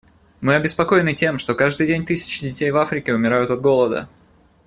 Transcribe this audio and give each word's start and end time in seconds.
Мы 0.39 0.55
обеспокоены 0.55 1.13
тем, 1.13 1.37
что 1.37 1.53
каждый 1.53 1.85
день 1.85 2.05
тысячи 2.07 2.41
детей 2.41 2.71
в 2.71 2.77
Африке 2.77 3.13
умирают 3.13 3.51
от 3.51 3.61
голода. 3.61 4.09